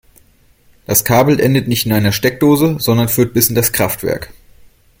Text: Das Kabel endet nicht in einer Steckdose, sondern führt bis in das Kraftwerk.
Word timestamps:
Das 0.87 1.05
Kabel 1.05 1.39
endet 1.39 1.67
nicht 1.67 1.85
in 1.85 1.93
einer 1.93 2.11
Steckdose, 2.11 2.77
sondern 2.79 3.07
führt 3.07 3.35
bis 3.35 3.49
in 3.49 3.53
das 3.53 3.71
Kraftwerk. 3.71 4.33